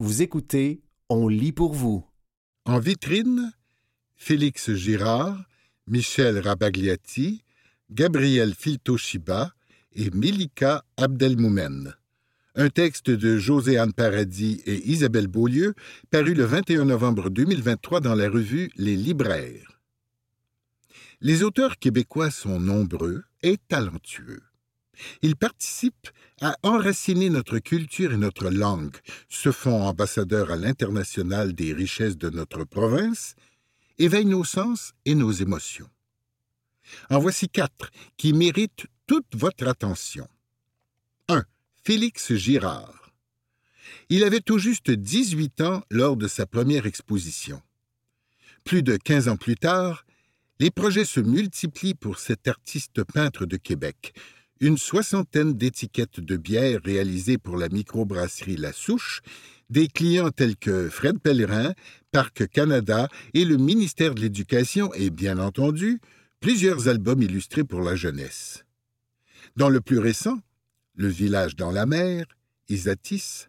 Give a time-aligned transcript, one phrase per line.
[0.00, 2.06] Vous écoutez On lit pour vous.
[2.66, 3.52] En vitrine,
[4.14, 5.36] Félix Girard,
[5.88, 7.42] Michel Rabagliati,
[7.90, 9.52] Gabriel Filtoshiba
[9.94, 11.96] et Milika Abdelmoumen.
[12.54, 15.74] Un texte de José-Anne Paradis et Isabelle Beaulieu,
[16.12, 19.80] paru le 21 novembre 2023 dans la revue Les Libraires.
[21.20, 24.47] Les auteurs québécois sont nombreux et talentueux.
[25.22, 26.08] Ils participent
[26.40, 28.96] à enraciner notre culture et notre langue,
[29.28, 33.34] se font ambassadeurs à l'international des richesses de notre province,
[33.98, 35.88] éveillent nos sens et nos émotions.
[37.10, 40.28] En voici quatre qui méritent toute votre attention.
[41.28, 41.44] 1.
[41.84, 43.12] Félix Girard.
[44.10, 47.62] Il avait tout juste 18 ans lors de sa première exposition.
[48.64, 50.04] Plus de 15 ans plus tard,
[50.60, 54.12] les projets se multiplient pour cet artiste peintre de Québec,
[54.60, 59.22] une soixantaine d'étiquettes de bière réalisées pour la microbrasserie La Souche,
[59.70, 61.74] des clients tels que Fred Pellerin,
[62.10, 66.00] Parc Canada et le ministère de l'Éducation et, bien entendu,
[66.40, 68.64] plusieurs albums illustrés pour la jeunesse.
[69.56, 70.38] Dans le plus récent,
[71.00, 72.26] Le village dans la mer,
[72.68, 73.46] Isatis,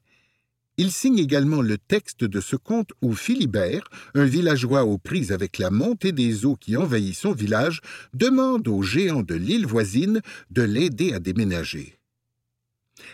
[0.79, 5.57] il signe également le texte de ce conte où Philibert, un villageois aux prises avec
[5.57, 7.81] la montée des eaux qui envahit son village,
[8.13, 11.99] demande aux géants de l'île voisine de l'aider à déménager.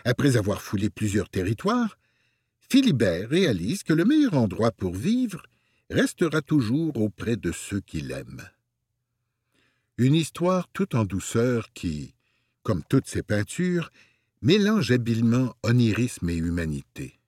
[0.04, 1.98] Après avoir foulé plusieurs territoires,
[2.70, 5.42] Philibert réalise que le meilleur endroit pour vivre
[5.90, 8.48] restera toujours auprès de ceux qu'il aime.
[9.98, 12.14] Une histoire toute en douceur qui,
[12.62, 13.90] comme toutes ses peintures,
[14.40, 17.18] mélange habilement onirisme et humanité.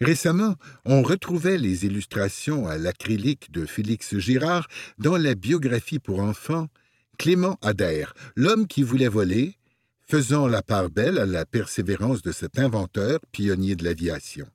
[0.00, 4.68] Récemment, on retrouvait les illustrations à l'acrylique de Félix Girard
[4.98, 6.68] dans la biographie pour enfants
[7.18, 9.56] Clément Adair, l'homme qui voulait voler,
[10.06, 14.48] faisant la part belle à la persévérance de cet inventeur, pionnier de l'aviation.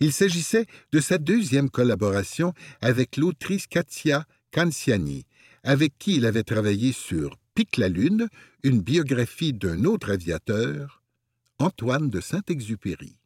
[0.00, 5.24] Il s'agissait de sa deuxième collaboration avec l'autrice Katia Canciani,
[5.64, 8.28] avec qui il avait travaillé sur Pique la Lune,
[8.62, 11.02] une biographie d'un autre aviateur,
[11.58, 13.16] Antoine de Saint-Exupéry.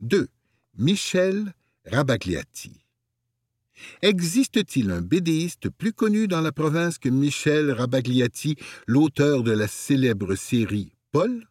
[0.00, 0.28] 2.
[0.78, 1.52] Michel
[1.84, 2.84] Rabagliati.
[4.02, 10.36] Existe-t-il un bédéiste plus connu dans la province que Michel Rabagliati, l'auteur de la célèbre
[10.36, 11.48] série Paul?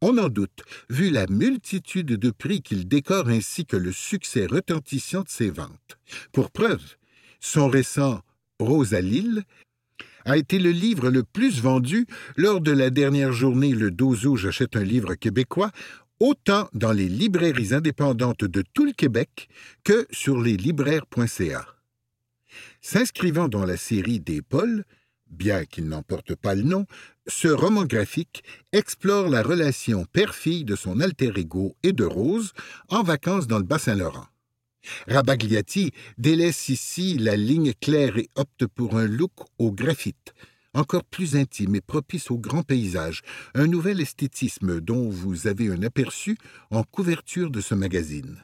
[0.00, 5.22] On en doute, vu la multitude de prix qu'il décore ainsi que le succès retentissant
[5.22, 5.98] de ses ventes.
[6.32, 6.84] Pour preuve,
[7.40, 8.20] son récent
[8.60, 9.42] Rosalille
[10.24, 14.36] a été le livre le plus vendu lors de la dernière journée le 12 août
[14.36, 15.72] J'achète un livre québécois,
[16.20, 19.48] autant dans les librairies indépendantes de tout le Québec
[19.84, 21.66] que sur les libraires.ca.
[22.80, 24.84] S'inscrivant dans la série des Pauls,
[25.30, 26.86] bien qu'il n'en porte pas le nom,
[27.26, 28.42] ce roman graphique
[28.72, 32.52] explore la relation père-fille de son alter ego et de Rose
[32.88, 34.26] en vacances dans le Bas-Saint-Laurent.
[35.06, 40.34] Rabagliati délaisse ici la ligne claire et opte pour un look au graphite,
[40.74, 43.22] encore plus intime et propice au grand paysage,
[43.54, 46.36] un nouvel esthétisme dont vous avez un aperçu
[46.70, 48.42] en couverture de ce magazine.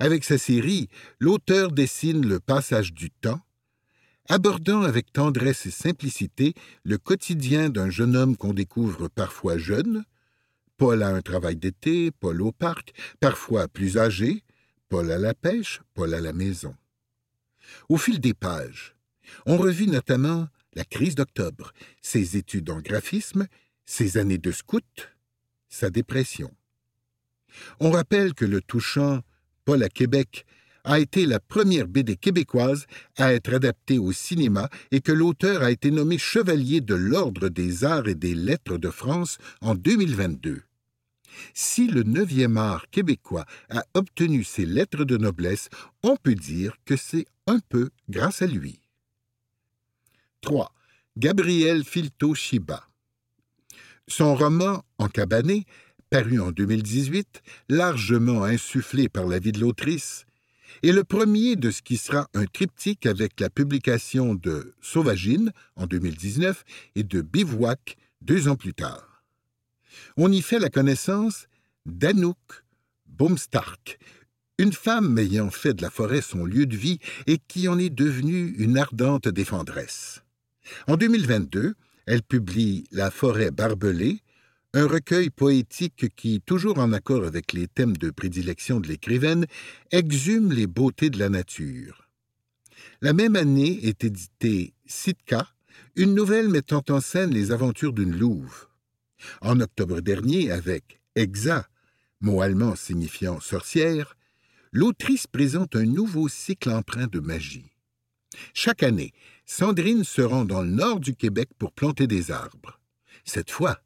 [0.00, 0.88] Avec sa série,
[1.20, 3.40] l'auteur dessine le passage du temps,
[4.28, 6.54] abordant avec tendresse et simplicité
[6.84, 10.04] le quotidien d'un jeune homme qu'on découvre parfois jeune,
[10.76, 14.44] Paul a un travail d'été, Paul au parc, parfois plus âgé,
[14.88, 16.74] Paul à la pêche, Paul à la maison.
[17.88, 18.96] Au fil des pages,
[19.46, 21.72] on revit notamment la crise d'octobre,
[22.02, 23.48] ses études en graphisme,
[23.84, 25.10] ses années de scout,
[25.68, 26.54] sa dépression.
[27.80, 29.22] On rappelle que le touchant
[29.64, 30.46] Paul à Québec
[30.84, 35.72] a été la première BD québécoise à être adaptée au cinéma et que l'auteur a
[35.72, 40.62] été nommé chevalier de l'Ordre des Arts et des Lettres de France en 2022.
[41.54, 45.70] Si le neuvième art québécois a obtenu ses lettres de noblesse,
[46.04, 48.80] on peut dire que c'est un peu grâce à lui.
[50.40, 50.72] 3.
[51.16, 52.88] Gabriel Filto-Shiba.
[54.06, 55.66] Son roman En cabané,
[56.10, 60.26] paru en 2018, largement insufflé par la vie de l'autrice,
[60.82, 65.86] est le premier de ce qui sera un triptyque avec la publication de Sauvagine en
[65.86, 66.64] 2019
[66.94, 69.24] et de Bivouac deux ans plus tard.
[70.16, 71.48] On y fait la connaissance
[71.86, 72.38] d'Anouk
[73.06, 73.98] Baumstark,
[74.58, 77.90] une femme ayant fait de la forêt son lieu de vie et qui en est
[77.90, 80.22] devenue une ardente défendresse.
[80.86, 81.74] En 2022,
[82.06, 84.22] elle publie La forêt barbelée,
[84.74, 89.46] un recueil poétique qui, toujours en accord avec les thèmes de prédilection de l'écrivaine,
[89.90, 92.08] exhume les beautés de la nature.
[93.00, 95.48] La même année est éditée Sitka,
[95.96, 98.68] une nouvelle mettant en scène les aventures d'une louve.
[99.40, 101.68] En octobre dernier, avec Exa,
[102.20, 104.16] mot allemand signifiant sorcière,
[104.72, 107.70] l'autrice présente un nouveau cycle empreint de magie.
[108.54, 109.12] Chaque année,
[109.50, 112.78] Sandrine se rend dans le nord du Québec pour planter des arbres.
[113.24, 113.80] Cette fois,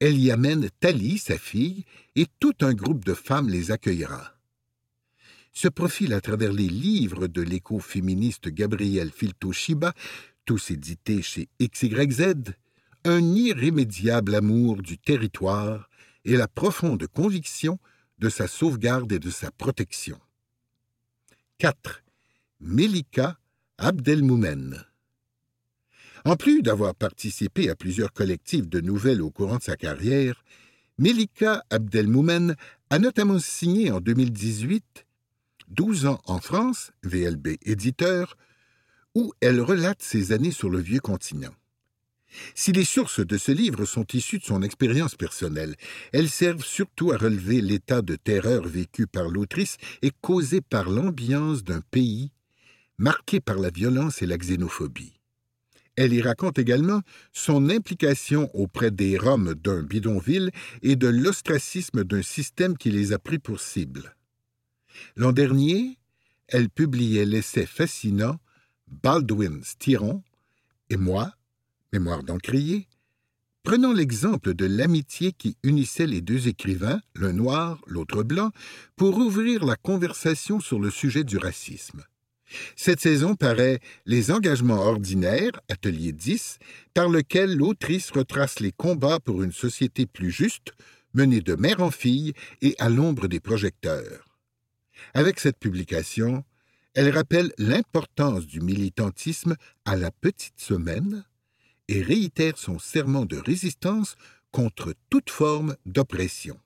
[0.00, 4.36] elle y amène Thalie, sa fille, et tout un groupe de femmes les accueillera.
[5.54, 9.94] Se profile à travers les livres de l'éco-féministe Gabrielle Filto-Shiba,
[10.44, 12.52] tous édités chez XYZ,
[13.04, 15.88] un irrémédiable amour du territoire
[16.26, 17.78] et la profonde conviction
[18.18, 20.20] de sa sauvegarde et de sa protection.
[21.56, 22.04] 4.
[22.60, 23.38] Melika
[23.84, 24.80] Abdelmoumen.
[26.24, 30.44] En plus d'avoir participé à plusieurs collectifs de nouvelles au courant de sa carrière,
[30.98, 32.54] Melika Abdelmoumen
[32.90, 35.04] a notamment signé en 2018
[35.66, 38.36] 12 ans en France, VLB éditeur,
[39.16, 41.54] où elle relate ses années sur le vieux continent.
[42.54, 45.74] Si les sources de ce livre sont issues de son expérience personnelle,
[46.12, 51.64] elles servent surtout à relever l'état de terreur vécu par l'autrice et causé par l'ambiance
[51.64, 52.30] d'un pays
[52.98, 55.18] marqué par la violence et la xénophobie.
[55.96, 57.02] Elle y raconte également
[57.32, 60.50] son implication auprès des Roms d'un bidonville
[60.80, 64.16] et de l'ostracisme d'un système qui les a pris pour cible.
[65.16, 65.98] L'an dernier,
[66.48, 68.38] elle publiait l'essai fascinant
[68.88, 70.22] Baldwin Styron
[70.90, 71.32] et moi,
[71.92, 72.88] Mémoire d'encrier,
[73.62, 78.50] prenant l'exemple de l'amitié qui unissait les deux écrivains, l'un noir, l'autre blanc,
[78.96, 82.02] pour ouvrir la conversation sur le sujet du racisme.
[82.76, 86.58] Cette saison paraît Les engagements ordinaires, atelier 10,
[86.94, 90.72] par lequel l'autrice retrace les combats pour une société plus juste,
[91.14, 94.24] menés de mère en fille et à l'ombre des projecteurs.
[95.14, 96.44] Avec cette publication,
[96.94, 101.24] elle rappelle l'importance du militantisme à la petite semaine
[101.88, 104.16] et réitère son serment de résistance
[104.50, 106.58] contre toute forme d'oppression.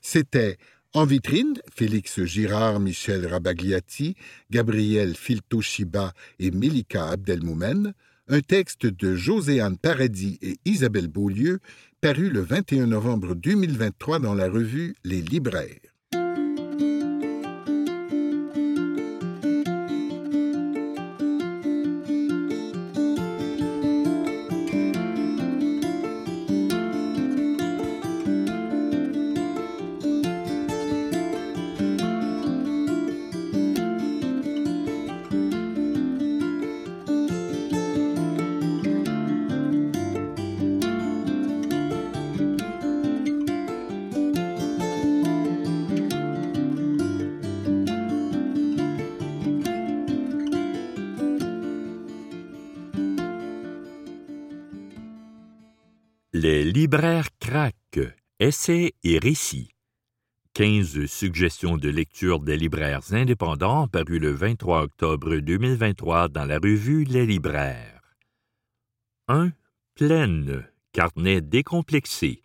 [0.00, 0.56] C'était
[0.94, 4.16] en vitrine, Félix Girard, Michel Rabagliati,
[4.50, 7.92] Gabriel Filtoshiba et Melika Abdelmoumen,
[8.28, 11.60] un texte de Joséanne Paradis et Isabelle Beaulieu,
[12.00, 15.97] paru le 21 novembre 2023 dans la revue Les Libraires.
[56.34, 59.70] Les libraires craquent, essais et récits.
[60.52, 67.04] 15 suggestions de lecture des libraires indépendants parues le 23 octobre 2023 dans la revue
[67.04, 68.02] Les libraires.
[69.28, 69.52] 1.
[69.94, 72.42] Pleine, carnet décomplexé.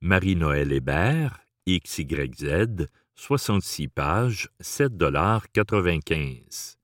[0.00, 1.38] Marie-Noël Hébert,
[1.68, 6.78] XYZ, 66 pages, 7,95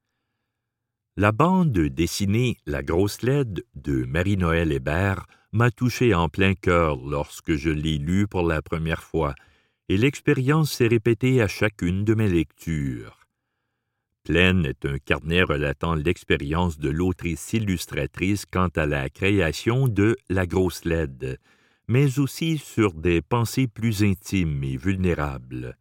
[1.17, 5.27] La bande dessinée La grosse LED de Marie-Noël Hébert
[5.57, 9.35] m'a touché en plein cœur lorsque je l'ai lu pour la première fois,
[9.89, 13.27] et l'expérience s'est répétée à chacune de mes lectures.
[14.23, 20.47] Pleine est un carnet relatant l'expérience de l'autrice illustratrice quant à la création de La
[20.47, 21.39] grosse LED,
[21.89, 25.79] mais aussi sur des pensées plus intimes et vulnérables.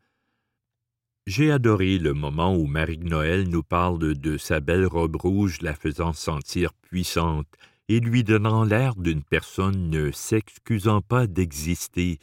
[1.28, 6.14] J'ai adoré le moment où Marie-Noël nous parle de sa belle robe rouge la faisant
[6.14, 7.48] sentir puissante,
[7.88, 12.20] et lui donnant l'air d'une personne ne s'excusant pas d'exister,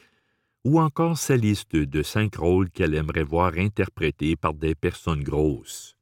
[0.64, 5.97] ou encore sa liste de cinq rôles qu'elle aimerait voir interprétés par des personnes grosses.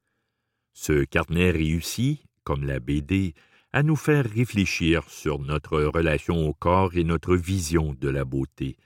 [0.72, 3.34] Ce carnet réussit, comme la BD,
[3.72, 8.76] à nous faire réfléchir sur notre relation au corps et notre vision de la beauté.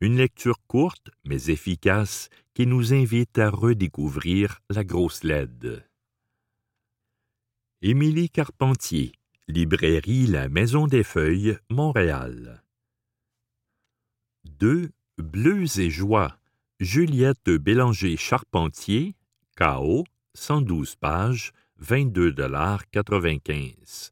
[0.00, 5.84] Une lecture courte mais efficace qui nous invite à redécouvrir la grosse LED.
[7.82, 9.12] Émilie Carpentier
[9.48, 12.64] Librairie La Maison des Feuilles, Montréal.
[14.58, 14.90] 2.
[15.18, 16.36] Bleues et joie.
[16.80, 19.14] Juliette Bélanger-Charpentier,
[19.56, 24.10] KO, 112 pages, 22,95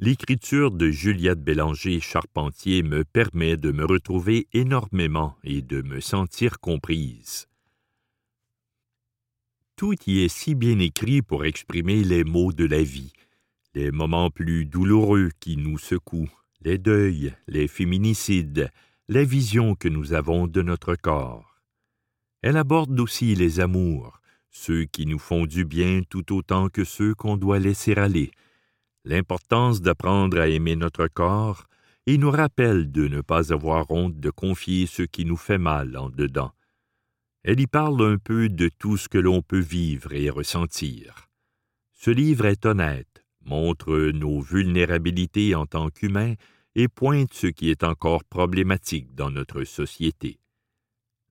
[0.00, 7.48] L'écriture de Juliette Bélanger-Charpentier me permet de me retrouver énormément et de me sentir comprise.
[9.76, 13.14] Tout y est si bien écrit pour exprimer les mots de la vie,
[13.76, 18.70] les moments plus douloureux qui nous secouent, les deuils, les féminicides,
[19.06, 21.60] la vision que nous avons de notre corps.
[22.40, 24.18] Elle aborde aussi les amours,
[24.48, 28.30] ceux qui nous font du bien tout autant que ceux qu'on doit laisser aller,
[29.04, 31.66] l'importance d'apprendre à aimer notre corps,
[32.06, 35.98] et nous rappelle de ne pas avoir honte de confier ce qui nous fait mal
[35.98, 36.52] en dedans.
[37.44, 41.28] Elle y parle un peu de tout ce que l'on peut vivre et ressentir.
[41.92, 46.34] Ce livre est honnête, montre nos vulnérabilités en tant qu'humains
[46.74, 50.40] et pointe ce qui est encore problématique dans notre société.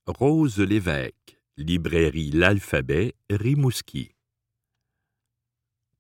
[0.08, 4.16] Rose Lévesque, librairie L'Alphabet, Rimouski.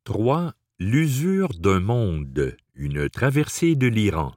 [0.03, 0.53] 3.
[0.79, 4.34] L'usure d'un monde, une traversée de l'Iran.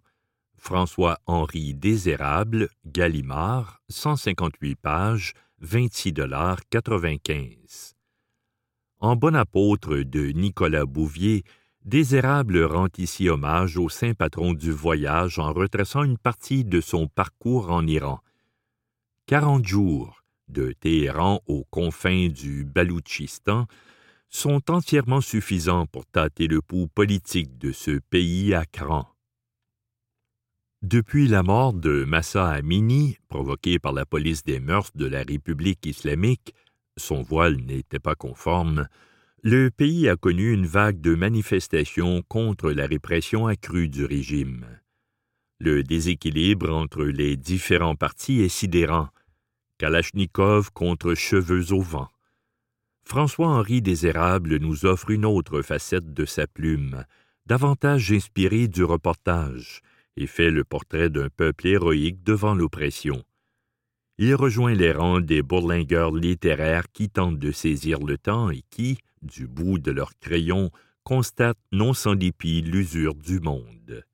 [0.56, 7.94] François-Henri Désérable, Gallimard, 158 pages, 26,95
[9.00, 11.42] En bon apôtre de Nicolas Bouvier,
[11.88, 17.06] Désérable rend ici hommage au saint patron du voyage en retraçant une partie de son
[17.08, 18.20] parcours en Iran.
[19.24, 23.64] Quarante jours, de Téhéran aux confins du Baloutchistan,
[24.28, 29.08] sont entièrement suffisants pour tâter le pouls politique de ce pays à cran.
[30.82, 35.86] Depuis la mort de Massa Amini, provoquée par la police des mœurs de la République
[35.86, 36.52] islamique,
[36.98, 38.88] son voile n'était pas conforme,
[39.42, 44.66] le pays a connu une vague de manifestations contre la répression accrue du régime.
[45.60, 49.08] Le déséquilibre entre les différents partis est sidérant.
[49.78, 52.08] Kalachnikov contre cheveux au vent.
[53.04, 57.04] François-Henri Désérable nous offre une autre facette de sa plume,
[57.46, 59.82] davantage inspirée du reportage,
[60.16, 63.22] et fait le portrait d'un peuple héroïque devant l'oppression.
[64.18, 68.98] Il rejoint les rangs des bourlingueurs littéraires qui tentent de saisir le temps et qui,
[69.22, 70.70] du bout de leur crayon,
[71.02, 74.04] constatent non sans dépit l'usure du monde.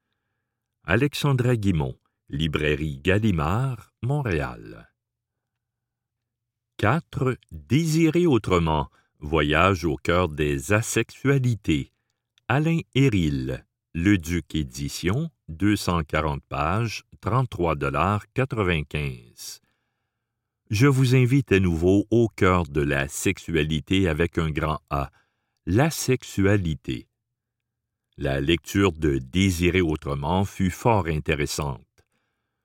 [0.84, 4.90] Alexandra Guimont, Librairie Gallimard, Montréal.
[6.78, 7.36] 4.
[7.50, 8.88] Désirer autrement.
[9.20, 11.92] Voyage au cœur des asexualités.
[12.48, 19.63] Alain Héril, Le Duc Édition, 240 pages, 33,95
[20.74, 25.12] Je vous invite à nouveau au cœur de la sexualité avec un grand A,
[25.66, 27.06] la sexualité.
[28.16, 31.86] La lecture de Désirer autrement fut fort intéressante.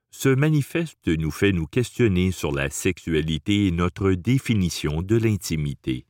[0.10, 6.08] Ce manifeste nous fait nous questionner sur la sexualité et notre définition de l'intimité.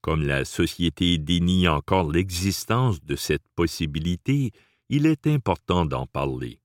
[0.00, 4.50] Comme la société dénie encore l'existence de cette possibilité,
[4.88, 6.58] il est important d'en parler.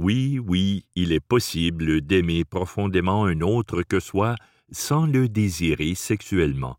[0.00, 4.34] Oui, oui, il est possible d'aimer profondément un autre que soi
[4.72, 6.78] sans le désirer sexuellement.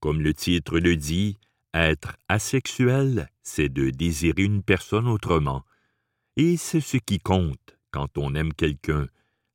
[0.00, 1.38] Comme le titre le dit,
[1.72, 5.62] être asexuel, c'est de désirer une personne autrement.
[6.36, 9.06] Et c'est ce qui compte quand on aime quelqu'un,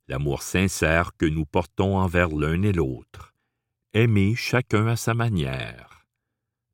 [0.07, 3.35] l'amour sincère que nous portons envers l'un et l'autre.
[3.93, 6.05] Aimer chacun à sa manière.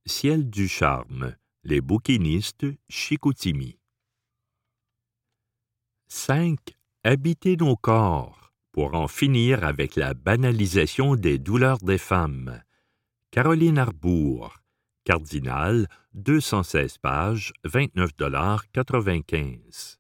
[0.06, 3.80] Ciel du charme, les bouquinistes Chicoutimi.
[6.10, 6.58] 5.
[7.04, 12.62] Habiter nos corps pour en finir avec la banalisation des douleurs des femmes.
[13.30, 14.56] Caroline Arbour,
[15.04, 19.98] Cardinal, 216 pages, 29,95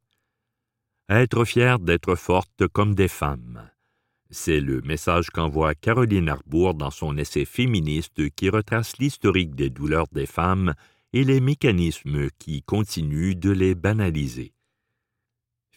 [1.10, 3.70] Être fier d'être forte comme des femmes.
[4.30, 10.08] C'est le message qu'envoie Caroline Arbour dans son essai féministe qui retrace l'historique des douleurs
[10.14, 10.74] des femmes
[11.12, 14.54] et les mécanismes qui continuent de les banaliser.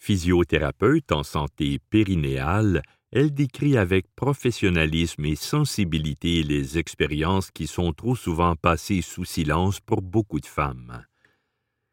[0.02, 8.16] Physiothérapeute en santé périnéale, elle décrit avec professionnalisme et sensibilité les expériences qui sont trop
[8.16, 11.04] souvent passées sous silence pour beaucoup de femmes.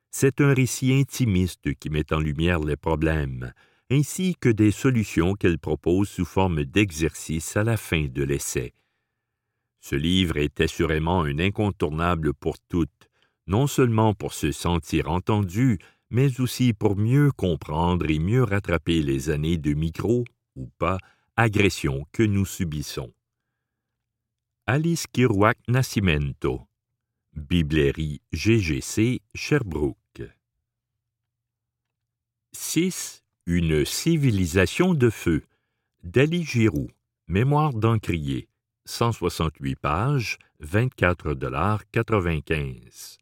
[0.09, 3.51] C'est un récit intimiste qui met en lumière les problèmes,
[3.91, 8.73] ainsi que des solutions qu'elle propose sous forme d'exercice à la fin de l'essai.
[9.81, 13.09] Ce livre est assurément un incontournable pour toutes,
[13.47, 19.29] non seulement pour se sentir entendu, mais aussi pour mieux comprendre et mieux rattraper les
[19.29, 20.23] années de micro,
[20.55, 20.97] ou pas,
[21.35, 23.13] agression que nous subissons.
[24.65, 26.61] Alice Kirouac Nascimento,
[27.33, 29.97] Biblerie GGC, Sherbrooke.
[32.53, 33.23] 6.
[33.45, 35.43] Une civilisation de feu.
[36.03, 36.89] d'Ali Giroux,
[37.27, 38.47] Mémoire d'encrier,
[38.85, 43.17] 168 pages, 24,95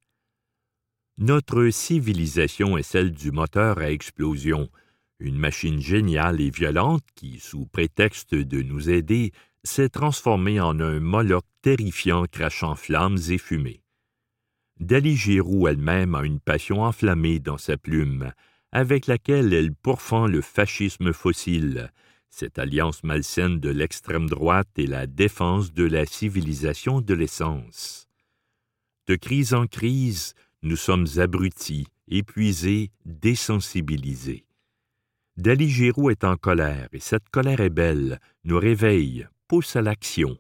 [1.18, 4.70] notre civilisation est celle du moteur à explosion,
[5.20, 9.32] une machine géniale et violente qui, sous prétexte de nous aider,
[9.64, 13.82] s'est transformée en un moloch terrifiant crachant flammes et fumées.
[14.80, 18.34] Dali Giroux elle-même a une passion enflammée dans sa plume,
[18.74, 21.92] avec laquelle elle pourfend le fascisme fossile,
[22.30, 28.10] cette alliance malsaine de l'extrême droite et la défense de la civilisation de l'essence.
[29.08, 30.34] De crise en crise,
[30.66, 34.46] nous sommes abrutis, épuisés, désensibilisés.
[35.38, 40.40] Dali Giroux est en colère, et cette colère est belle, nous réveille, pousse à l'action.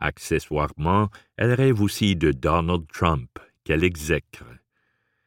[0.00, 4.44] Accessoirement, elle rêve aussi de Donald Trump, qu'elle exècre.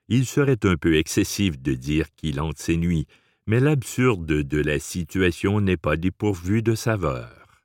[0.10, 3.07] Il serait un peu excessif de dire qu'il hante ses nuits,
[3.48, 7.62] mais l'absurde de la situation n'est pas dépourvu de saveur.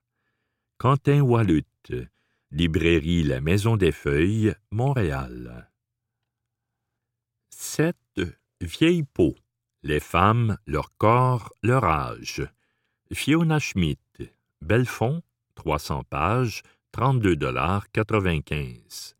[0.76, 1.64] Quentin Wallut,
[2.52, 5.68] Librairie La Maison des Feuilles, Montréal.
[7.61, 7.97] 7.
[8.61, 9.35] Vieille peau.
[9.83, 12.47] Les femmes, leur corps, leur âge.
[13.12, 14.00] Fiona Schmidt.
[14.62, 15.23] Belfond,
[15.57, 16.62] 300 pages,
[16.97, 19.17] 32,95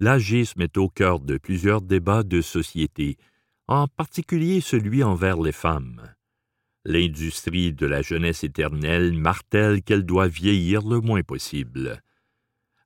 [0.00, 3.16] L'agisme est au cœur de plusieurs débats de société,
[3.68, 6.02] en particulier celui envers les femmes.
[6.84, 12.02] L'industrie de la jeunesse éternelle martèle qu'elle doit vieillir le moins possible.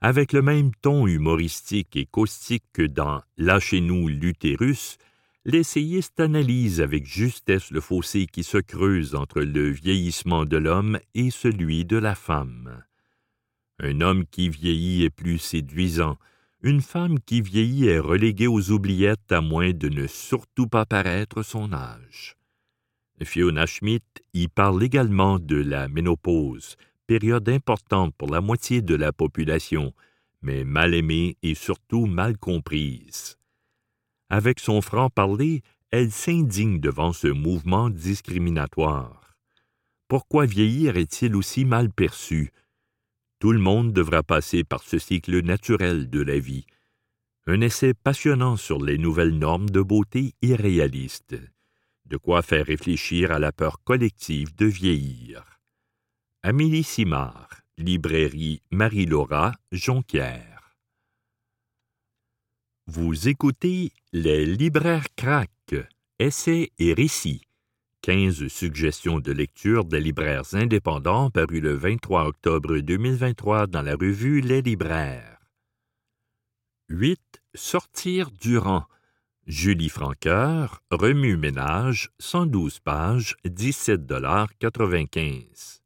[0.02, 4.96] Avec le même ton humoristique et caustique que dans Lâchez-nous l'utérus,
[5.44, 11.30] l'essayiste analyse avec justesse le fossé qui se creuse entre le vieillissement de l'homme et
[11.30, 12.82] celui de la femme.
[13.78, 16.16] Un homme qui vieillit est plus séduisant,
[16.62, 21.42] une femme qui vieillit est reléguée aux oubliettes à moins de ne surtout pas paraître
[21.42, 22.36] son âge.
[23.22, 26.76] Fiona Schmidt y parle également de la ménopause,
[27.10, 29.92] période importante pour la moitié de la population,
[30.42, 33.36] mais mal aimée et surtout mal comprise.
[34.28, 39.36] Avec son franc-parler, elle s'indigne devant ce mouvement discriminatoire.
[40.06, 42.52] Pourquoi vieillir est-il aussi mal perçu?
[43.40, 46.66] Tout le monde devra passer par ce cycle naturel de la vie.
[47.48, 51.34] Un essai passionnant sur les nouvelles normes de beauté irréalistes.
[52.04, 55.49] De quoi faire réfléchir à la peur collective de vieillir.
[56.42, 60.74] Amélie Simard, librairie Marie-Laura, Jonquière.
[62.86, 65.76] Vous écoutez Les libraires craques,
[66.18, 67.42] essais et récits.
[68.00, 74.40] 15 suggestions de lecture des libraires indépendants parues le 23 octobre 2023 dans la revue
[74.40, 75.40] Les libraires.
[76.88, 77.20] 8.
[77.52, 78.86] Sortir du rang.
[79.46, 85.79] Julie Franqueur, remue-ménage, 112 pages, 17,95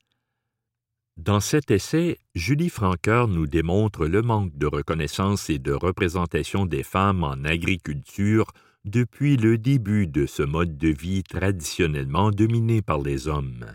[1.17, 6.83] dans cet essai, Julie Franqueur nous démontre le manque de reconnaissance et de représentation des
[6.83, 8.53] femmes en agriculture
[8.85, 13.67] depuis le début de ce mode de vie traditionnellement dominé par les hommes.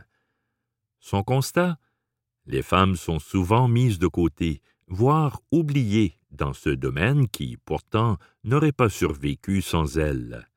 [1.00, 1.80] Son constat?
[2.46, 8.74] Les femmes sont souvent mises de côté, voire oubliées dans ce domaine qui, pourtant, n'aurait
[8.74, 10.49] pas survécu sans elles.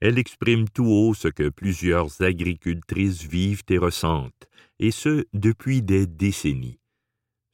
[0.00, 4.46] Elle exprime tout haut ce que plusieurs agricultrices vivent et ressentent,
[4.78, 6.78] et ce depuis des décennies.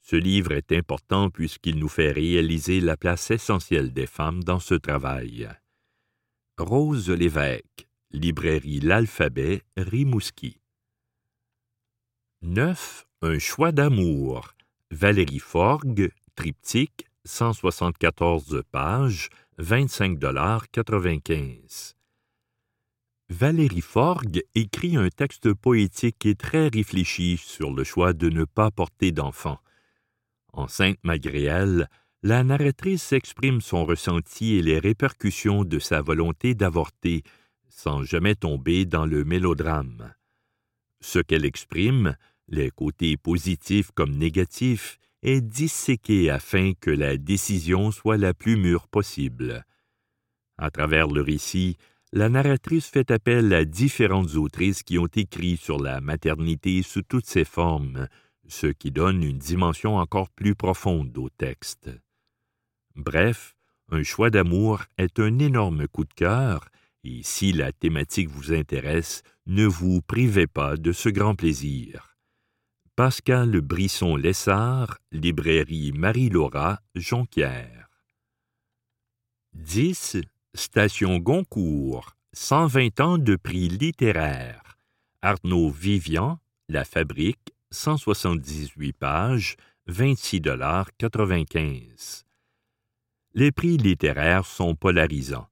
[0.01, 4.75] Ce livre est important puisqu'il nous fait réaliser la place essentielle des femmes dans ce
[4.75, 5.49] travail.
[6.59, 10.59] Rose Lévesque, librairie L'Alphabet, Rimouski.
[12.43, 13.07] 9.
[13.23, 14.57] Un choix d'amour.
[14.91, 19.29] Valérie Forgue, triptyque, 174 pages,
[19.61, 21.95] 25,95
[23.33, 28.71] Valérie Forgue écrit un texte poétique et très réfléchi sur le choix de ne pas
[28.71, 29.59] porter d'enfant.
[30.53, 31.89] Enceinte malgré elle,
[32.23, 37.23] la narratrice exprime son ressenti et les répercussions de sa volonté d'avorter,
[37.71, 40.13] sans jamais tomber dans le mélodrame.
[41.01, 42.17] Ce qu'elle exprime,
[42.49, 48.89] les côtés positifs comme négatifs, est disséqué afin que la décision soit la plus mûre
[48.89, 49.65] possible.
[50.59, 51.79] À travers le récit,
[52.13, 57.27] la narratrice fait appel à différentes autrices qui ont écrit sur la maternité sous toutes
[57.27, 58.07] ses formes,
[58.47, 61.91] ce qui donne une dimension encore plus profonde au texte.
[62.97, 63.55] Bref,
[63.91, 66.69] un choix d'amour est un énorme coup de cœur,
[67.05, 72.17] et si la thématique vous intéresse, ne vous privez pas de ce grand plaisir.
[72.95, 77.89] Pascal Brisson-Lessard, librairie Marie-Laura, Jonquière.
[79.55, 80.19] 10.
[80.55, 84.77] Station Goncourt, 120 ans de prix littéraire.
[85.23, 89.57] Arnaud Vivian, La Fabrique, 178 pages,
[89.89, 92.25] 26,95
[93.33, 95.49] Les prix littéraires sont polarisants.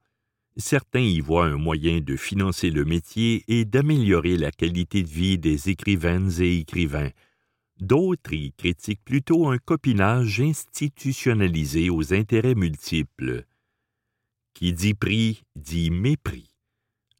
[0.59, 5.39] Certains y voient un moyen de financer le métier et d'améliorer la qualité de vie
[5.39, 7.13] des écrivaines et écrivains.
[7.81, 13.47] D'autres y critiquent plutôt un copinage institutionnalisé aux intérêts multiples.
[14.61, 16.51] Qui dit prix dit mépris.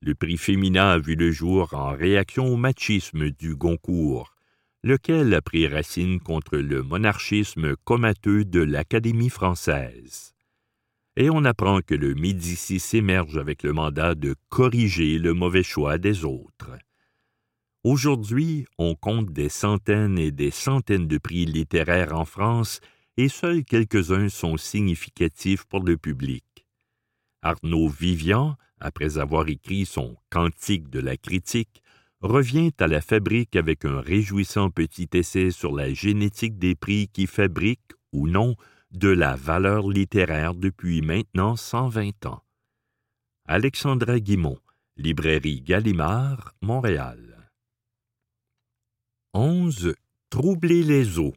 [0.03, 4.35] Le prix féminin a vu le jour en réaction au machisme du Goncourt,
[4.85, 10.35] lequel a pris racine contre le monarchisme comateux de l'Académie française.
[11.17, 15.97] Et on apprend que le Médicis émerge avec le mandat de corriger le mauvais choix
[15.97, 16.77] des autres.
[17.85, 22.83] Aujourd'hui, on compte des centaines et des centaines de prix littéraires en France
[23.17, 26.45] et seuls quelques-uns sont significatifs pour le public.
[27.43, 31.83] Arnaud Vivian, après avoir écrit son Cantique de la critique,
[32.21, 37.27] revient à la fabrique avec un réjouissant petit essai sur la génétique des prix qui
[37.27, 38.57] fabriquent, ou non,
[38.91, 42.43] de la valeur littéraire depuis maintenant 120 ans.
[43.47, 44.59] Alexandra Guimont,
[44.97, 47.51] Librairie Gallimard, Montréal.
[49.33, 49.95] 11.
[50.29, 51.35] Troubler les eaux.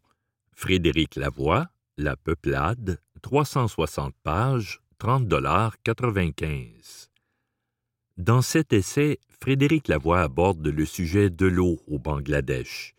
[0.52, 7.10] Frédéric Lavoie, La Peuplade, 360 pages, 30 dollars 95.
[8.18, 12.94] Dans cet essai, Frédéric Lavoie aborde le sujet de l'eau au Bangladesh.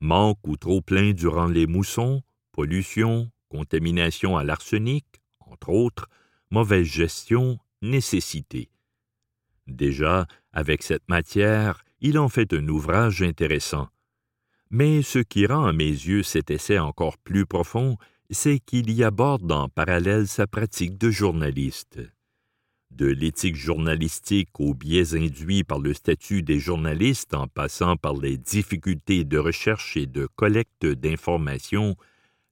[0.00, 2.22] Manque ou trop plein durant les moussons,
[2.52, 5.04] pollution, contamination à l'arsenic,
[5.40, 6.08] entre autres,
[6.50, 8.70] mauvaise gestion, nécessité.
[9.66, 13.88] Déjà, avec cette matière, il en fait un ouvrage intéressant.
[14.70, 17.96] Mais ce qui rend à mes yeux cet essai encore plus profond,
[18.30, 22.00] c'est qu'il y aborde en parallèle sa pratique de journaliste
[22.96, 28.38] de l'éthique journalistique aux biais induits par le statut des journalistes en passant par les
[28.38, 31.96] difficultés de recherche et de collecte d'informations,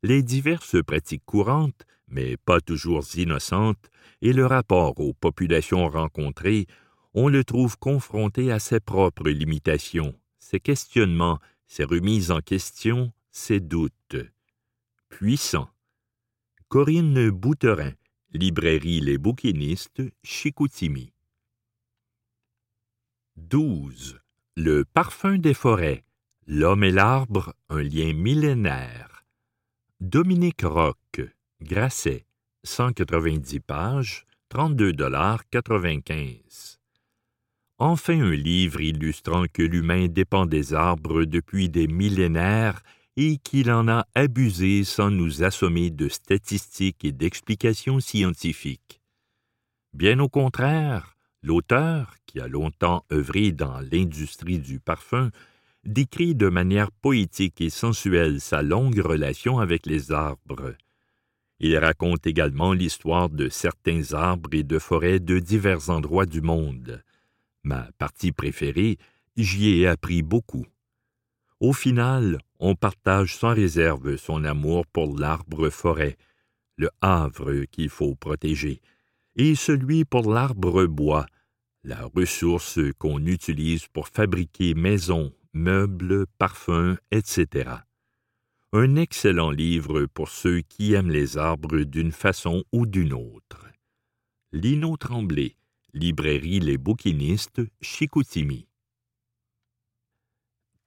[0.02, 6.66] les diverses pratiques courantes, mais pas toujours innocentes, et le rapport aux populations rencontrées,
[7.14, 13.60] on le trouve confronté à ses propres limitations, ses questionnements, ses remises en question, ses
[13.60, 14.16] doutes.
[16.68, 17.92] Corinne Bouterin,
[18.32, 21.12] Librairie Les Bouquinistes, Chicoutimi.
[23.36, 24.18] 12.
[24.56, 26.04] Le parfum des forêts.
[26.48, 29.24] L'homme et l'arbre, un lien millénaire.
[30.00, 31.20] Dominique Roch,
[31.62, 32.26] Grasset,
[32.64, 36.78] 190 pages, 32,95
[37.78, 42.82] Enfin un livre illustrant que l'humain dépend des arbres depuis des millénaires
[43.16, 49.00] et qu'il en a abusé sans nous assommer de statistiques et d'explications scientifiques.
[49.92, 55.30] Bien au contraire, l'auteur, qui a longtemps œuvré dans l'industrie du parfum,
[55.84, 60.74] décrit de manière poétique et sensuelle sa longue relation avec les arbres.
[61.60, 67.02] Il raconte également l'histoire de certains arbres et de forêts de divers endroits du monde.
[67.62, 68.98] Ma partie préférée,
[69.36, 70.66] j'y ai appris beaucoup.
[71.60, 76.16] Au final, on partage sans réserve son amour pour l'arbre-forêt,
[76.76, 78.80] le havre qu'il faut protéger,
[79.36, 81.26] et celui pour l'arbre-bois,
[81.84, 87.70] la ressource qu'on utilise pour fabriquer maisons, meubles, parfums, etc.
[88.72, 93.64] Un excellent livre pour ceux qui aiment les arbres d'une façon ou d'une autre.
[94.52, 95.56] Lino Tremblay,
[95.92, 98.66] Librairie Les Bouquinistes, Chicoutimi.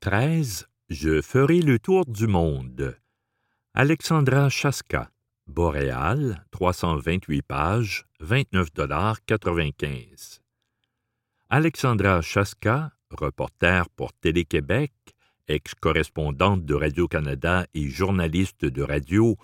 [0.02, 0.68] 13.
[0.90, 2.96] Je ferai le tour du monde.
[3.74, 5.10] Alexandra Chaska,
[5.48, 10.40] Boréal, 328 pages, 29,95
[11.50, 14.94] Alexandra Chaska, reporter pour Télé-Québec,
[15.48, 19.36] ex-correspondante de Radio-Canada et journaliste de radio,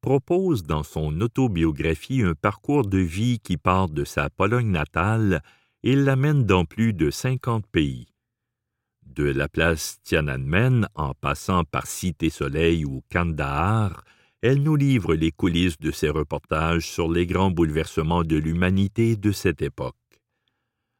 [0.00, 5.44] propose dans son autobiographie un parcours de vie qui part de sa Pologne natale
[5.84, 8.11] et l'amène dans plus de 50 pays
[9.14, 14.04] de la place Tiananmen en passant par Cité Soleil ou Kandahar,
[14.40, 19.32] elle nous livre les coulisses de ses reportages sur les grands bouleversements de l'humanité de
[19.32, 19.96] cette époque.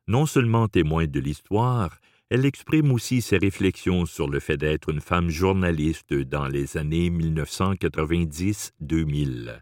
[0.07, 1.99] Non seulement témoin de l'histoire,
[2.31, 7.11] elle exprime aussi ses réflexions sur le fait d'être une femme journaliste dans les années
[7.11, 9.61] 1990-2000.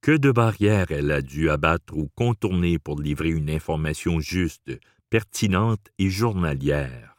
[0.00, 4.70] Que de barrières elle a dû abattre ou contourner pour livrer une information juste,
[5.08, 7.13] pertinente et journalière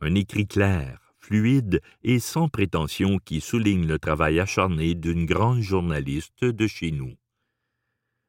[0.00, 6.44] un écrit clair, fluide et sans prétention qui souligne le travail acharné d'une grande journaliste
[6.44, 7.16] de chez nous.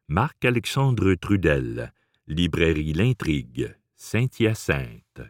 [0.07, 1.93] Marc-Alexandre Trudel,
[2.27, 5.21] Librairie L'Intrigue, Saint-Hyacinthe.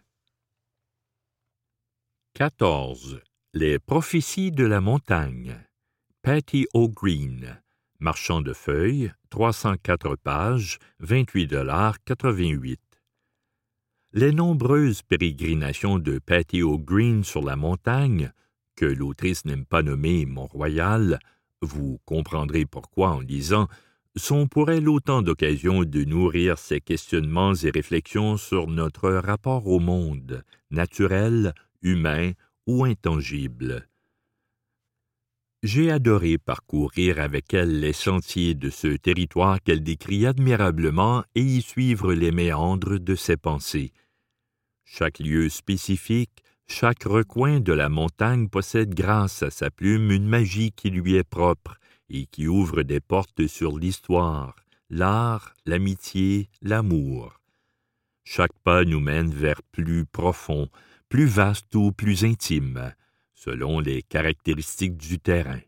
[2.33, 3.21] 14.
[3.53, 5.57] Les prophéties de la montagne.
[6.21, 7.61] Patty O'Green,
[7.99, 12.77] Marchand de feuilles, 304 pages, 28,88
[14.13, 18.31] les nombreuses pérégrinations de Patty O'Green sur la montagne,
[18.75, 21.19] que l'autrice n'aime pas nommer Mont-Royal,
[21.61, 23.67] vous comprendrez pourquoi en lisant,
[24.15, 29.79] sont pour elle autant d'occasions de nourrir ses questionnements et réflexions sur notre rapport au
[29.79, 32.31] monde, naturel, humain
[32.65, 33.88] ou intangible.
[35.61, 41.61] J'ai adoré parcourir avec elle les sentiers de ce territoire qu'elle décrit admirablement et y
[41.61, 43.91] suivre les méandres de ses pensées.
[44.85, 50.71] Chaque lieu spécifique, chaque recoin de la montagne possède grâce à sa plume une magie
[50.71, 51.77] qui lui est propre
[52.09, 54.55] et qui ouvre des portes sur l'histoire,
[54.89, 57.41] l'art, l'amitié, l'amour.
[58.23, 60.69] Chaque pas nous mène vers plus profond,
[61.09, 62.93] plus vaste ou plus intime,
[63.39, 65.61] selon les caractéristiques du terrain.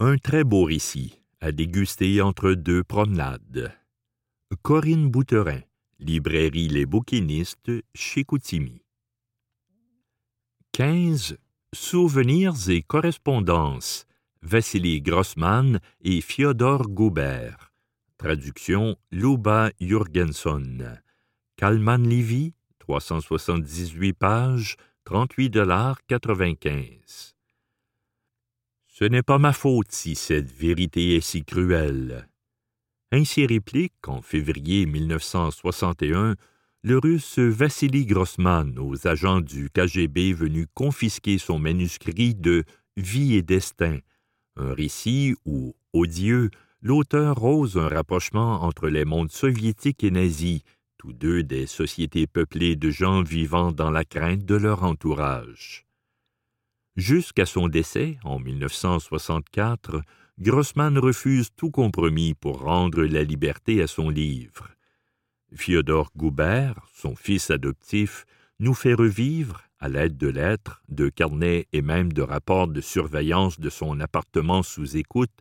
[0.00, 3.72] Un très beau récit à déguster entre deux promenades.
[4.62, 5.60] Corinne Bouterin,
[6.00, 8.82] librairie Les Bouquinistes chez Coutimi.
[10.72, 11.38] 15.
[11.72, 14.06] Souvenirs et correspondances
[14.42, 17.72] Vassili Grossman et Fyodor Goubert.
[18.18, 20.98] Traduction Luba Jurgenson.
[21.56, 24.76] Kalman Levy, 378 pages,
[25.06, 27.34] 38,95
[28.86, 32.28] Ce n'est pas ma faute si cette vérité est si cruelle.
[33.10, 36.36] Ainsi réplique, en février 1961,
[36.84, 42.64] le russe Vassili Grossman aux agents du KGB venus confisquer son manuscrit de
[42.96, 43.98] Vie et destin,
[44.56, 46.50] un récit où, odieux,
[46.82, 50.62] l'auteur ose un rapprochement entre les mondes soviétiques et nazis,
[51.10, 55.84] deux des sociétés peuplées de gens vivant dans la crainte de leur entourage.
[56.94, 60.02] Jusqu'à son décès, en 1964,
[60.38, 64.68] Grossman refuse tout compromis pour rendre la liberté à son livre.
[65.54, 68.24] Fyodor Goubert, son fils adoptif,
[68.58, 73.58] nous fait revivre, à l'aide de lettres, de carnets et même de rapports de surveillance
[73.58, 75.32] de son appartement sous écoute,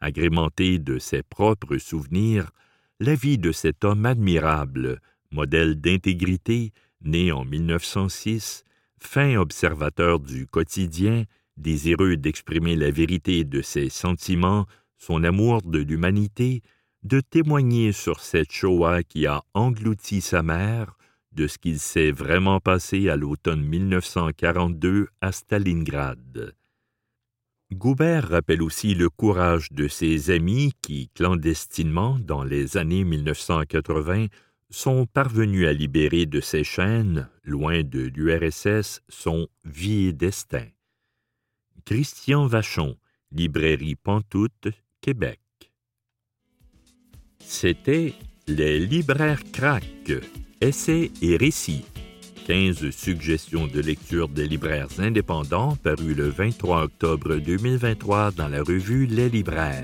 [0.00, 2.50] agrémentés de ses propres souvenirs,
[2.98, 8.64] la vie de cet homme admirable, modèle d'intégrité, né en 1906,
[8.98, 11.24] fin observateur du quotidien,
[11.58, 16.62] désireux d'exprimer la vérité de ses sentiments, son amour de l'humanité,
[17.02, 20.96] de témoigner sur cette Shoah qui a englouti sa mère,
[21.32, 26.54] de ce qu'il s'est vraiment passé à l'automne 1942 à Stalingrad.
[27.72, 34.26] Goubert rappelle aussi le courage de ses amis qui, clandestinement, dans les années 1980,
[34.70, 40.66] sont parvenus à libérer de ses chaînes, loin de l'URSS, son vie et destin.
[41.84, 42.96] Christian Vachon,
[43.32, 44.68] Librairie Pantoute,
[45.00, 45.40] Québec.
[47.40, 48.14] C'était
[48.46, 50.12] Les libraires craques
[50.60, 51.84] Essais et récits.
[52.46, 59.06] 15 suggestions de lecture des libraires indépendants parues le 23 octobre 2023 dans la revue
[59.06, 59.82] Les libraires.